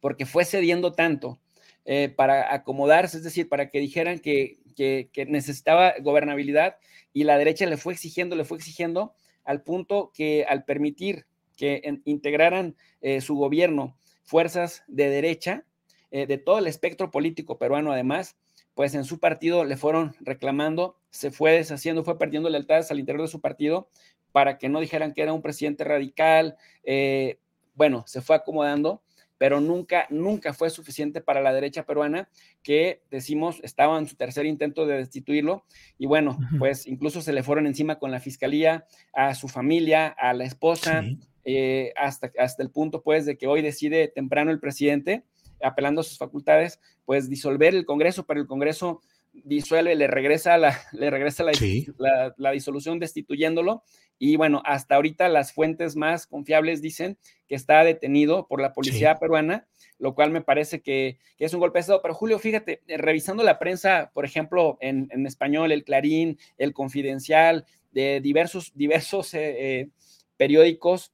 porque 0.00 0.26
fue 0.26 0.44
cediendo 0.44 0.92
tanto 0.92 1.40
eh, 1.86 2.08
para 2.08 2.54
acomodarse, 2.54 3.18
es 3.18 3.24
decir, 3.24 3.48
para 3.48 3.70
que 3.70 3.78
dijeran 3.78 4.18
que, 4.18 4.58
que, 4.74 5.26
necesitaba 5.28 5.94
gobernabilidad 6.00 6.76
y 7.12 7.24
la 7.24 7.38
derecha 7.38 7.66
le 7.66 7.76
fue 7.76 7.92
exigiendo, 7.92 8.36
le 8.36 8.44
fue 8.44 8.58
exigiendo 8.58 9.14
al 9.44 9.62
punto 9.62 10.10
que 10.14 10.44
al 10.48 10.64
permitir 10.64 11.26
que 11.56 12.00
integraran 12.04 12.76
eh, 13.00 13.20
su 13.20 13.36
gobierno 13.36 13.96
fuerzas 14.24 14.82
de 14.88 15.10
derecha, 15.10 15.64
eh, 16.10 16.26
de 16.26 16.38
todo 16.38 16.58
el 16.58 16.66
espectro 16.66 17.10
político 17.10 17.58
peruano 17.58 17.92
además, 17.92 18.36
pues 18.74 18.94
en 18.94 19.04
su 19.04 19.18
partido 19.20 19.64
le 19.64 19.76
fueron 19.76 20.14
reclamando, 20.20 20.98
se 21.10 21.30
fue 21.30 21.52
deshaciendo, 21.52 22.04
fue 22.04 22.18
perdiendo 22.18 22.48
lealtades 22.50 22.90
al 22.90 22.98
interior 22.98 23.22
de 23.22 23.28
su 23.28 23.40
partido 23.40 23.88
para 24.32 24.58
que 24.58 24.68
no 24.68 24.80
dijeran 24.80 25.12
que 25.12 25.22
era 25.22 25.32
un 25.32 25.42
presidente 25.42 25.84
radical. 25.84 26.56
Eh, 26.82 27.38
bueno, 27.74 28.02
se 28.06 28.20
fue 28.20 28.34
acomodando, 28.34 29.02
pero 29.38 29.60
nunca, 29.60 30.06
nunca 30.10 30.52
fue 30.52 30.70
suficiente 30.70 31.20
para 31.20 31.40
la 31.40 31.52
derecha 31.52 31.84
peruana 31.84 32.28
que 32.62 33.02
decimos 33.10 33.60
estaba 33.62 33.98
en 33.98 34.08
su 34.08 34.16
tercer 34.16 34.46
intento 34.46 34.86
de 34.86 34.96
destituirlo 34.96 35.64
y 35.98 36.06
bueno, 36.06 36.38
pues 36.58 36.86
incluso 36.86 37.20
se 37.20 37.32
le 37.32 37.42
fueron 37.42 37.66
encima 37.66 37.98
con 37.98 38.10
la 38.10 38.20
fiscalía, 38.20 38.86
a 39.12 39.34
su 39.34 39.48
familia, 39.48 40.08
a 40.08 40.32
la 40.34 40.44
esposa, 40.44 41.04
eh, 41.44 41.92
hasta, 41.96 42.32
hasta 42.38 42.62
el 42.62 42.70
punto 42.70 43.02
pues 43.02 43.26
de 43.26 43.36
que 43.36 43.46
hoy 43.46 43.62
decide 43.62 44.08
temprano 44.08 44.50
el 44.50 44.60
presidente 44.60 45.24
apelando 45.62 46.00
a 46.00 46.04
sus 46.04 46.18
facultades, 46.18 46.80
pues 47.04 47.28
disolver 47.28 47.74
el 47.74 47.84
Congreso, 47.84 48.24
pero 48.24 48.40
el 48.40 48.46
Congreso 48.46 49.00
disuelve, 49.32 49.94
le 49.94 50.06
regresa 50.06 50.56
la, 50.56 50.78
le 50.92 51.10
regresa 51.10 51.44
la, 51.44 52.34
la, 52.36 52.50
disolución 52.52 52.98
destituyéndolo. 52.98 53.82
Y 54.18 54.36
bueno, 54.36 54.62
hasta 54.64 54.94
ahorita 54.94 55.28
las 55.28 55.52
fuentes 55.52 55.96
más 55.96 56.26
confiables 56.26 56.80
dicen 56.80 57.18
que 57.48 57.56
está 57.56 57.82
detenido 57.82 58.46
por 58.46 58.60
la 58.60 58.72
policía 58.72 59.16
peruana, 59.16 59.66
lo 59.98 60.14
cual 60.14 60.30
me 60.30 60.40
parece 60.40 60.80
que, 60.80 61.18
es 61.38 61.52
un 61.52 61.60
golpe 61.60 61.78
de 61.78 61.80
estado. 61.80 62.00
Pero 62.00 62.14
Julio, 62.14 62.38
fíjate, 62.38 62.82
eh, 62.86 62.96
revisando 62.96 63.42
la 63.42 63.58
prensa, 63.58 64.12
por 64.14 64.24
ejemplo, 64.24 64.78
en, 64.80 65.26
español, 65.26 65.72
el 65.72 65.84
Clarín, 65.84 66.38
el 66.58 66.72
Confidencial, 66.72 67.66
de 67.90 68.20
diversos, 68.20 68.72
diversos 68.74 69.34
eh, 69.34 69.80
eh, 69.80 69.88
periódicos, 70.36 71.12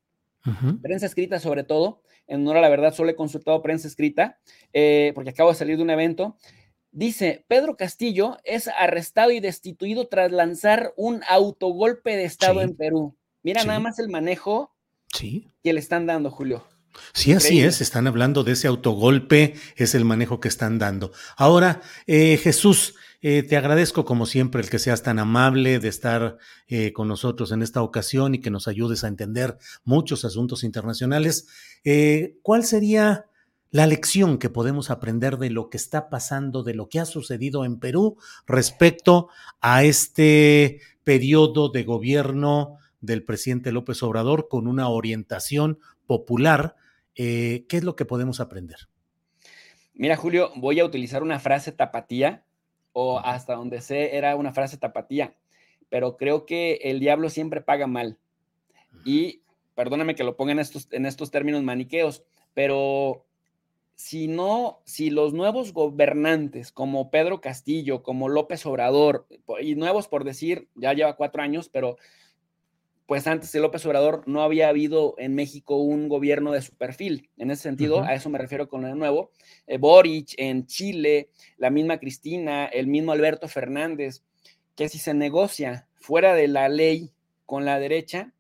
prensa 0.81 1.07
escrita 1.07 1.39
sobre 1.39 1.65
todo, 1.65 2.03
en 2.31 2.43
honor 2.43 2.59
a 2.59 2.61
la 2.61 2.69
verdad, 2.69 2.95
solo 2.95 3.11
he 3.11 3.17
consultado 3.17 3.61
prensa 3.61 3.89
escrita, 3.89 4.39
eh, 4.73 5.13
porque 5.15 5.31
acabo 5.31 5.51
de 5.51 5.57
salir 5.57 5.77
de 5.77 5.83
un 5.83 5.91
evento. 5.91 6.37
Dice, 6.93 7.45
Pedro 7.49 7.77
Castillo 7.77 8.39
es 8.45 8.69
arrestado 8.69 9.31
y 9.33 9.41
destituido 9.41 10.09
tras 10.09 10.33
lanzar 10.33 10.93
un 10.97 11.23
autogolpe 11.29 12.17
de 12.17 12.25
Estado 12.25 12.63
en 12.63 12.77
Perú. 12.77 13.17
Mira 13.43 13.65
nada 13.65 13.81
más 13.81 13.99
el 13.99 14.09
manejo 14.09 14.75
que 15.19 15.73
le 15.73 15.81
están 15.81 16.07
dando, 16.07 16.31
Julio. 16.31 16.65
Sí, 17.13 17.33
así 17.33 17.61
es, 17.61 17.81
están 17.81 18.07
hablando 18.07 18.43
de 18.43 18.53
ese 18.53 18.69
autogolpe, 18.69 19.55
es 19.77 19.95
el 19.95 20.05
manejo 20.05 20.41
que 20.41 20.49
están 20.49 20.79
dando. 20.79 21.13
Ahora, 21.37 21.83
eh, 22.07 22.37
Jesús, 22.37 22.95
eh, 23.23 23.43
te 23.43 23.59
agradezco 23.59 24.07
como 24.07 24.25
siempre 24.25 24.63
el 24.63 24.71
que 24.71 24.79
seas 24.79 25.03
tan 25.03 25.19
amable 25.19 25.79
de 25.79 25.89
estar 25.89 26.39
eh, 26.69 26.93
con 26.95 27.07
nosotros 27.07 27.53
en 27.53 27.61
esta 27.61 27.83
ocasión 27.83 28.35
y 28.35 28.41
que 28.41 28.51
nos 28.51 28.67
ayudes 28.67 29.05
a 29.05 29.09
entender 29.09 29.59
muchos 29.85 30.25
asuntos 30.25 30.65
internacionales. 30.65 31.47
Eh, 31.85 32.39
¿Cuál 32.43 32.65
sería 32.65 33.27
la 33.71 33.87
lección 33.87 34.39
que 34.39 34.49
podemos 34.49 34.91
aprender 34.91 35.37
de 35.37 35.51
lo 35.51 35.69
que 35.69 35.77
está 35.77 36.09
pasando, 36.09 36.63
de 36.63 36.75
lo 36.75 36.89
que 36.89 36.99
ha 36.99 37.05
sucedido 37.05 37.67
en 37.67 37.79
Perú 37.79 38.17
respecto 38.47 39.29
a 39.61 39.85
este 39.85 40.81
periodo 41.05 41.69
de 41.69 41.85
gobierno 41.85 42.79
del 43.01 43.23
presidente 43.23 43.71
López 43.71 44.03
Obrador 44.03 44.49
con 44.49 44.67
una 44.67 44.89
orientación 44.89 45.79
popular? 46.07 46.75
¿Qué 47.15 47.67
es 47.69 47.85
lo 47.85 47.97
que 47.97 48.07
podemos 48.07 48.41
aprender? 48.41 48.89
Mira, 49.93 50.17
Julio, 50.17 50.51
voy 50.57 50.81
a 50.81 50.85
utilizar 50.87 51.23
una 51.23 51.39
frase 51.39 51.71
tapatía 51.71 52.45
o 52.93 53.19
hasta 53.19 53.55
donde 53.55 53.81
sé 53.81 54.17
era 54.17 54.37
una 54.37 54.53
frase 54.53 54.77
tapatía, 54.77 55.35
pero 55.89 56.17
creo 56.17 56.47
que 56.47 56.75
el 56.83 57.01
diablo 57.01 57.31
siempre 57.31 57.61
paga 57.61 57.87
mal. 57.87 58.19
Y 59.05 59.43
perdóname 59.75 60.15
que 60.15 60.25
lo 60.25 60.37
ponga 60.37 60.53
en 60.53 60.59
estos, 60.59 60.89
en 60.93 61.07
estos 61.07 61.31
términos 61.31 61.63
maniqueos, 61.63 62.25
pero 62.55 63.25
si 63.95 64.29
no, 64.29 64.81
si 64.85 65.11
los 65.11 65.35
nuevos 65.35 65.73
gobernantes 65.73 66.73
como 66.73 67.11
Pedro 67.11 67.41
Castillo, 67.41 68.03
como 68.03 68.29
López 68.29 68.65
Obrador, 68.65 69.27
y 69.61 69.75
nuevos 69.75 70.09
por 70.09 70.25
decir, 70.25 70.69
ya 70.75 70.95
lleva 70.95 71.17
cuatro 71.17 71.43
años, 71.43 71.69
pero 71.69 71.99
pues 73.11 73.27
antes 73.27 73.51
de 73.51 73.59
López 73.59 73.85
Obrador 73.87 74.23
no 74.27 74.41
había 74.41 74.69
habido 74.69 75.17
en 75.19 75.35
México 75.35 75.79
un 75.79 76.09
gobierno 76.09 76.53
de 76.53 76.63
su 76.63 76.77
perfil. 76.77 77.29
En 77.39 77.51
ese 77.51 77.65
sentido, 77.65 78.05
a 78.05 78.15
eso 78.15 78.31
me 78.31 78.39
refiero 78.39 78.69
con 78.69 78.87
el 78.87 78.97
nuevo. 78.97 79.33
Eh, 79.67 79.79
Boric 79.79 80.35
en 80.37 80.67
Chile, 80.67 81.29
la 81.57 81.71
misma 81.71 81.99
Cristina, 81.99 82.67
el 82.67 82.87
mismo 82.87 83.11
Alberto 83.11 83.49
Fernández, 83.49 84.23
que 84.77 84.89
si 84.89 84.99
se 84.99 85.13
negocia 85.13 85.89
fuera 85.97 86.37
de 86.37 86.47
la 86.47 86.69
ley 86.69 87.11
con 87.47 87.65
la 87.65 87.81
derecha, 87.81 88.33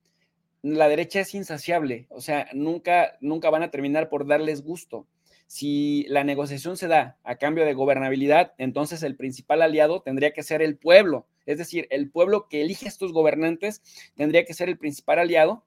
la 0.62 0.88
derecha 0.88 1.18
es 1.18 1.34
insaciable, 1.34 2.06
o 2.08 2.20
sea, 2.20 2.46
nunca, 2.52 3.18
nunca 3.20 3.50
van 3.50 3.64
a 3.64 3.72
terminar 3.72 4.08
por 4.08 4.24
darles 4.24 4.62
gusto. 4.62 5.08
Si 5.48 6.04
la 6.06 6.22
negociación 6.22 6.76
se 6.76 6.86
da 6.86 7.18
a 7.24 7.34
cambio 7.38 7.64
de 7.64 7.74
gobernabilidad, 7.74 8.52
entonces 8.56 9.02
el 9.02 9.16
principal 9.16 9.62
aliado 9.62 10.02
tendría 10.02 10.32
que 10.32 10.44
ser 10.44 10.62
el 10.62 10.76
pueblo. 10.76 11.26
Es 11.50 11.58
decir, 11.58 11.86
el 11.90 12.10
pueblo 12.10 12.48
que 12.48 12.62
elige 12.62 12.86
a 12.86 12.88
estos 12.88 13.12
gobernantes 13.12 13.82
tendría 14.16 14.44
que 14.44 14.54
ser 14.54 14.68
el 14.68 14.78
principal 14.78 15.18
aliado. 15.18 15.64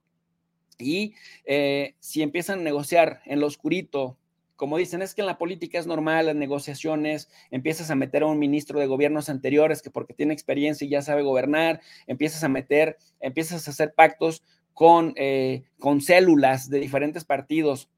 Y 0.78 1.14
eh, 1.44 1.94
si 2.00 2.22
empiezan 2.22 2.60
a 2.60 2.62
negociar 2.62 3.20
en 3.26 3.40
lo 3.40 3.46
oscurito, 3.46 4.16
como 4.56 4.78
dicen, 4.78 5.02
es 5.02 5.14
que 5.14 5.20
en 5.20 5.26
la 5.26 5.38
política 5.38 5.78
es 5.78 5.86
normal, 5.86 6.26
las 6.26 6.36
negociaciones, 6.36 7.28
empiezas 7.50 7.90
a 7.90 7.94
meter 7.96 8.22
a 8.22 8.26
un 8.26 8.38
ministro 8.38 8.80
de 8.80 8.86
gobiernos 8.86 9.28
anteriores 9.28 9.82
que 9.82 9.90
porque 9.90 10.14
tiene 10.14 10.32
experiencia 10.32 10.84
y 10.86 10.90
ya 10.90 11.02
sabe 11.02 11.22
gobernar, 11.22 11.80
empiezas 12.06 12.44
a 12.44 12.48
meter, 12.48 12.96
empiezas 13.20 13.66
a 13.66 13.70
hacer 13.70 13.94
pactos 13.94 14.42
con, 14.72 15.12
eh, 15.16 15.64
con 15.78 16.00
células 16.00 16.70
de 16.70 16.80
diferentes 16.80 17.24
partidos 17.24 17.88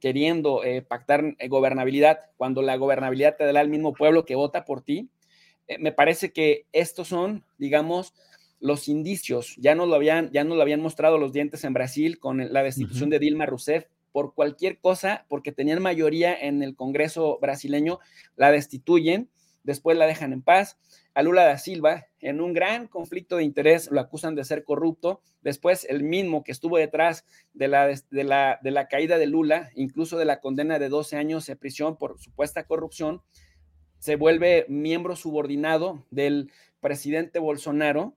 queriendo 0.00 0.62
eh, 0.64 0.82
pactar 0.82 1.36
gobernabilidad, 1.48 2.20
cuando 2.36 2.62
la 2.62 2.76
gobernabilidad 2.76 3.36
te 3.36 3.50
da 3.50 3.60
el 3.60 3.70
mismo 3.70 3.94
pueblo 3.94 4.24
que 4.24 4.34
vota 4.34 4.64
por 4.64 4.82
ti, 4.82 5.08
me 5.78 5.92
parece 5.92 6.32
que 6.32 6.66
estos 6.72 7.08
son, 7.08 7.44
digamos, 7.58 8.14
los 8.60 8.88
indicios. 8.88 9.56
Ya 9.58 9.74
nos 9.74 9.88
lo 9.88 9.94
habían, 9.94 10.30
ya 10.32 10.44
nos 10.44 10.56
lo 10.56 10.62
habían 10.62 10.80
mostrado 10.80 11.18
los 11.18 11.32
dientes 11.32 11.64
en 11.64 11.74
Brasil 11.74 12.18
con 12.18 12.52
la 12.52 12.62
destitución 12.62 13.10
de 13.10 13.18
Dilma 13.18 13.46
Rousseff 13.46 13.86
por 14.12 14.34
cualquier 14.34 14.78
cosa, 14.78 15.26
porque 15.28 15.52
tenían 15.52 15.82
mayoría 15.82 16.38
en 16.38 16.62
el 16.62 16.76
Congreso 16.76 17.38
brasileño, 17.40 17.98
la 18.36 18.52
destituyen, 18.52 19.28
después 19.64 19.98
la 19.98 20.06
dejan 20.06 20.32
en 20.32 20.42
paz 20.42 20.78
a 21.14 21.22
Lula 21.22 21.44
da 21.44 21.58
Silva 21.58 22.08
en 22.20 22.40
un 22.40 22.52
gran 22.52 22.88
conflicto 22.88 23.36
de 23.36 23.44
interés, 23.44 23.90
lo 23.90 24.00
acusan 24.00 24.34
de 24.34 24.44
ser 24.44 24.64
corrupto. 24.64 25.20
Después, 25.42 25.86
el 25.88 26.02
mismo 26.02 26.42
que 26.42 26.52
estuvo 26.52 26.76
detrás 26.76 27.24
de 27.52 27.68
la, 27.68 27.86
de 27.86 28.24
la, 28.24 28.58
de 28.62 28.70
la 28.72 28.88
caída 28.88 29.16
de 29.16 29.26
Lula, 29.26 29.70
incluso 29.76 30.18
de 30.18 30.24
la 30.24 30.40
condena 30.40 30.78
de 30.78 30.88
12 30.88 31.16
años 31.16 31.46
de 31.46 31.54
prisión 31.54 31.96
por 31.96 32.18
supuesta 32.18 32.64
corrupción, 32.64 33.22
se 34.04 34.16
vuelve 34.16 34.66
miembro 34.68 35.16
subordinado 35.16 36.04
del 36.10 36.50
presidente 36.82 37.38
Bolsonaro, 37.38 38.12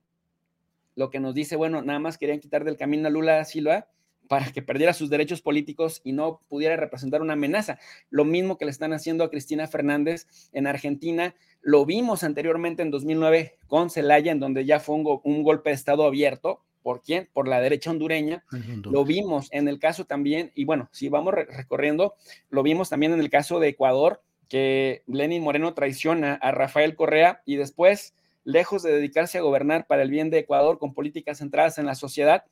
lo 0.96 1.08
que 1.08 1.18
nos 1.18 1.34
dice, 1.34 1.56
bueno, 1.56 1.80
nada 1.80 1.98
más 1.98 2.18
querían 2.18 2.40
quitar 2.40 2.64
del 2.64 2.76
camino 2.76 3.08
a 3.08 3.10
Lula 3.10 3.36
da 3.36 3.46
Silva 3.46 3.88
para 4.28 4.52
que 4.52 4.60
perdiera 4.60 4.92
sus 4.92 5.08
derechos 5.08 5.40
políticos 5.40 6.02
y 6.04 6.12
no 6.12 6.42
pudiera 6.50 6.76
representar 6.76 7.22
una 7.22 7.32
amenaza. 7.32 7.78
Lo 8.10 8.26
mismo 8.26 8.58
que 8.58 8.66
le 8.66 8.70
están 8.70 8.92
haciendo 8.92 9.24
a 9.24 9.30
Cristina 9.30 9.66
Fernández 9.66 10.26
en 10.52 10.66
Argentina. 10.66 11.34
Lo 11.62 11.86
vimos 11.86 12.22
anteriormente 12.22 12.82
en 12.82 12.90
2009 12.90 13.56
con 13.66 13.88
Celaya, 13.88 14.30
en 14.30 14.40
donde 14.40 14.66
ya 14.66 14.80
fue 14.80 14.94
un, 14.94 15.42
golpe 15.42 15.70
de 15.70 15.74
Estado 15.74 16.04
abierto. 16.04 16.60
¿Por 16.82 17.00
quién? 17.00 17.30
Por 17.32 17.48
la 17.48 17.62
derecha 17.62 17.90
hondureña. 17.90 18.44
Lo 18.84 19.06
vimos 19.06 19.48
en 19.52 19.68
el 19.68 19.78
caso 19.78 20.04
también, 20.04 20.52
y 20.54 20.66
bueno, 20.66 20.90
si 20.92 21.08
vamos 21.08 21.32
recorriendo, 21.32 22.14
lo 22.50 22.62
vimos 22.62 22.90
también 22.90 23.14
en 23.14 23.20
el 23.20 23.30
caso 23.30 23.58
de 23.58 23.68
Ecuador, 23.68 24.20
que 24.48 25.02
Lenin 25.06 25.42
Moreno 25.42 25.74
traiciona 25.74 26.34
a 26.34 26.50
Rafael 26.50 26.94
Correa 26.94 27.42
y 27.44 27.56
después, 27.56 28.14
lejos 28.44 28.82
de 28.82 28.92
dedicarse 28.92 29.38
a 29.38 29.42
gobernar 29.42 29.86
para 29.86 30.02
el 30.02 30.10
bien 30.10 30.30
de 30.30 30.38
Ecuador 30.38 30.78
con 30.78 30.94
políticas 30.94 31.38
centradas 31.38 31.78
en 31.78 31.86
la 31.86 31.94
sociedad, 31.94 32.44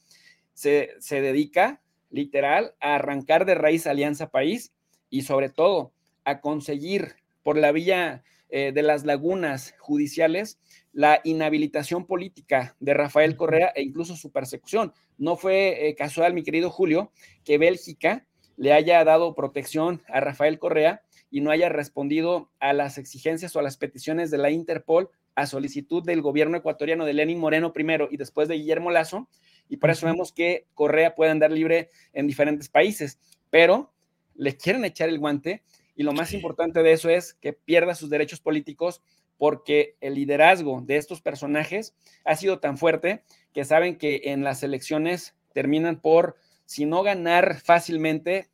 se, 0.52 0.96
dedica 1.10 1.80
literal 2.10 2.74
a 2.80 2.94
arrancar 2.94 3.44
de 3.44 3.54
raíz 3.54 3.86
Alianza 3.86 4.30
País 4.30 4.72
y 5.10 5.22
sobre 5.22 5.48
todo 5.48 5.92
a 6.24 6.40
conseguir 6.40 7.16
por 7.42 7.56
la 7.56 7.72
vía 7.72 8.24
eh, 8.48 8.72
de 8.72 8.82
las 8.82 9.04
lagunas 9.04 9.74
judiciales 9.78 10.58
la 10.92 11.20
inhabilitación 11.24 12.06
política 12.06 12.74
de 12.80 12.94
Rafael 12.94 13.36
Correa 13.36 13.70
e 13.74 13.82
incluso 13.82 14.16
su 14.16 14.32
persecución. 14.32 14.94
No 15.18 15.36
fue 15.36 15.88
eh, 15.88 15.94
casual, 15.94 16.32
mi 16.32 16.42
querido 16.42 16.70
Julio, 16.70 17.12
que 17.44 17.58
Bélgica 17.58 18.26
le 18.56 18.72
haya 18.72 19.04
dado 19.04 19.34
protección 19.34 20.02
a 20.08 20.20
Rafael 20.20 20.58
Correa 20.58 21.02
y 21.30 21.40
no 21.40 21.50
haya 21.50 21.68
respondido 21.68 22.50
a 22.60 22.72
las 22.72 22.98
exigencias 22.98 23.54
o 23.54 23.58
a 23.58 23.62
las 23.62 23.76
peticiones 23.76 24.30
de 24.30 24.38
la 24.38 24.50
Interpol 24.50 25.10
a 25.34 25.46
solicitud 25.46 26.02
del 26.02 26.22
gobierno 26.22 26.56
ecuatoriano 26.56 27.04
de 27.04 27.12
Lenin 27.12 27.38
Moreno 27.38 27.72
primero 27.72 28.08
y 28.10 28.16
después 28.16 28.48
de 28.48 28.56
Guillermo 28.56 28.90
Lazo, 28.90 29.28
y 29.68 29.76
por 29.76 29.90
eso 29.90 30.06
vemos 30.06 30.32
que 30.32 30.66
Correa 30.74 31.14
puede 31.14 31.30
andar 31.30 31.50
libre 31.50 31.90
en 32.12 32.26
diferentes 32.26 32.68
países, 32.68 33.18
pero 33.50 33.92
le 34.34 34.56
quieren 34.56 34.84
echar 34.84 35.08
el 35.08 35.18
guante 35.18 35.62
y 35.94 36.02
lo 36.02 36.12
más 36.12 36.32
importante 36.32 36.82
de 36.82 36.92
eso 36.92 37.08
es 37.08 37.34
que 37.34 37.52
pierda 37.52 37.94
sus 37.94 38.10
derechos 38.10 38.40
políticos 38.40 39.02
porque 39.38 39.96
el 40.00 40.14
liderazgo 40.14 40.82
de 40.82 40.96
estos 40.96 41.20
personajes 41.20 41.94
ha 42.24 42.36
sido 42.36 42.58
tan 42.58 42.78
fuerte 42.78 43.24
que 43.52 43.64
saben 43.64 43.96
que 43.96 44.22
en 44.24 44.44
las 44.44 44.62
elecciones 44.62 45.34
terminan 45.52 46.00
por, 46.00 46.36
si 46.64 46.84
no 46.84 47.02
ganar 47.02 47.60
fácilmente 47.60 48.50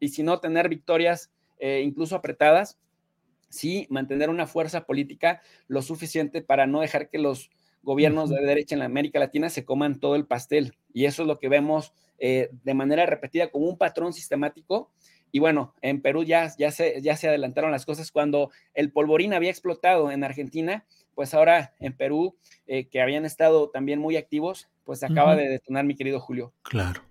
y 0.00 0.08
si 0.08 0.22
no 0.22 0.40
tener 0.40 0.68
victorias 0.68 1.30
eh, 1.62 1.80
incluso 1.84 2.16
apretadas, 2.16 2.76
sí 3.48 3.86
mantener 3.88 4.30
una 4.30 4.48
fuerza 4.48 4.84
política 4.84 5.42
lo 5.68 5.80
suficiente 5.80 6.42
para 6.42 6.66
no 6.66 6.80
dejar 6.80 7.08
que 7.08 7.18
los 7.18 7.50
gobiernos 7.84 8.30
de 8.30 8.40
derecha 8.44 8.74
en 8.74 8.80
la 8.80 8.86
América 8.86 9.20
Latina 9.20 9.48
se 9.48 9.64
coman 9.64 10.00
todo 10.00 10.16
el 10.16 10.26
pastel. 10.26 10.74
Y 10.92 11.04
eso 11.04 11.22
es 11.22 11.28
lo 11.28 11.38
que 11.38 11.48
vemos 11.48 11.94
eh, 12.18 12.50
de 12.64 12.74
manera 12.74 13.06
repetida 13.06 13.48
como 13.52 13.66
un 13.66 13.78
patrón 13.78 14.12
sistemático. 14.12 14.90
Y 15.30 15.38
bueno, 15.38 15.72
en 15.82 16.02
Perú 16.02 16.24
ya, 16.24 16.52
ya, 16.58 16.72
se, 16.72 17.00
ya 17.00 17.16
se 17.16 17.28
adelantaron 17.28 17.70
las 17.70 17.86
cosas 17.86 18.10
cuando 18.10 18.50
el 18.74 18.90
polvorín 18.90 19.32
había 19.32 19.50
explotado 19.50 20.10
en 20.10 20.24
Argentina, 20.24 20.84
pues 21.14 21.32
ahora 21.32 21.76
en 21.78 21.96
Perú, 21.96 22.36
eh, 22.66 22.88
que 22.88 23.00
habían 23.00 23.24
estado 23.24 23.70
también 23.70 24.00
muy 24.00 24.16
activos, 24.16 24.68
pues 24.84 25.02
acaba 25.02 25.36
de 25.36 25.48
detonar 25.48 25.84
mi 25.84 25.94
querido 25.94 26.20
Julio. 26.20 26.52
Claro. 26.62 27.02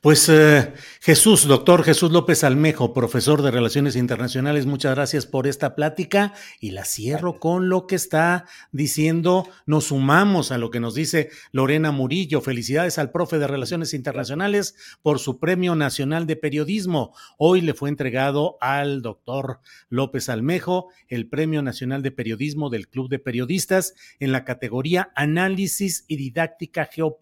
Pues 0.00 0.28
eh, 0.28 0.72
Jesús, 1.00 1.46
doctor 1.46 1.84
Jesús 1.84 2.10
López 2.10 2.42
Almejo, 2.42 2.94
profesor 2.94 3.42
de 3.42 3.50
Relaciones 3.50 3.96
Internacionales, 3.96 4.64
muchas 4.64 4.94
gracias 4.94 5.26
por 5.26 5.46
esta 5.46 5.74
plática 5.74 6.32
y 6.60 6.70
la 6.70 6.84
cierro 6.84 7.38
con 7.38 7.68
lo 7.68 7.86
que 7.86 7.96
está 7.96 8.46
diciendo. 8.72 9.46
Nos 9.66 9.86
sumamos 9.86 10.52
a 10.52 10.58
lo 10.58 10.70
que 10.70 10.80
nos 10.80 10.94
dice 10.94 11.30
Lorena 11.52 11.90
Murillo. 11.90 12.40
Felicidades 12.40 12.98
al 12.98 13.10
profe 13.10 13.38
de 13.38 13.46
Relaciones 13.46 13.92
Internacionales 13.92 14.74
por 15.02 15.18
su 15.18 15.38
Premio 15.38 15.74
Nacional 15.74 16.26
de 16.26 16.36
Periodismo. 16.36 17.14
Hoy 17.36 17.60
le 17.60 17.74
fue 17.74 17.90
entregado 17.90 18.56
al 18.60 19.02
doctor 19.02 19.60
López 19.90 20.28
Almejo 20.28 20.88
el 21.08 21.28
Premio 21.28 21.62
Nacional 21.62 22.02
de 22.02 22.10
Periodismo 22.10 22.70
del 22.70 22.88
Club 22.88 23.10
de 23.10 23.18
Periodistas 23.18 23.94
en 24.18 24.32
la 24.32 24.44
categoría 24.44 25.12
Análisis 25.14 26.04
y 26.08 26.16
Didáctica 26.16 26.86
Geopolítica. 26.86 27.17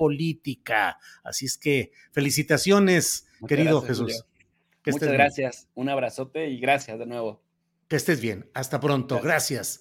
Así 1.23 1.47
es 1.47 1.59
que 1.59 1.93
felicitaciones, 2.13 3.27
querido 3.47 3.83
Jesús. 3.83 4.25
Muchas 4.85 5.13
gracias. 5.13 5.69
Un 5.75 5.89
abrazote 5.89 6.49
y 6.49 6.61
gracias 6.61 6.99
de 6.99 7.07
nuevo. 7.07 7.43
Que 7.89 7.97
estés 7.97 8.21
bien. 8.21 8.51
Hasta 8.55 8.81
pronto. 8.81 9.21
gracias. 9.21 9.81